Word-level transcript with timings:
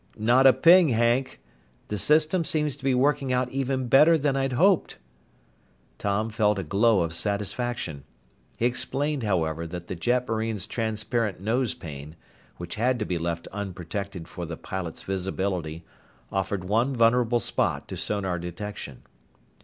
"Not 0.17 0.47
a 0.47 0.53
ping, 0.53 0.89
Hank. 0.89 1.39
The 1.89 1.99
system 1.99 2.43
seems 2.43 2.75
to 2.75 2.83
be 2.83 2.95
working 2.95 3.31
out 3.31 3.51
even 3.51 3.87
better 3.87 4.17
than 4.17 4.35
I'd 4.35 4.53
hoped." 4.53 4.97
Tom 5.99 6.31
felt 6.31 6.57
a 6.57 6.63
glow 6.63 7.01
of 7.01 7.13
satisfaction. 7.13 8.03
He 8.57 8.65
explained, 8.65 9.21
however, 9.21 9.67
that 9.67 9.85
the 9.85 9.95
jetmarine's 9.95 10.65
transparent 10.65 11.39
nose 11.39 11.75
pane 11.75 12.15
which 12.57 12.73
had 12.81 12.97
to 12.97 13.05
be 13.05 13.19
left 13.19 13.47
unprotected 13.49 14.27
for 14.27 14.47
the 14.47 14.57
pilot's 14.57 15.03
visibility 15.03 15.85
offered 16.31 16.63
one 16.63 16.95
vulnerable 16.95 17.39
spot 17.39 17.87
to 17.89 17.95
sonar 17.95 18.39
detection. 18.39 19.03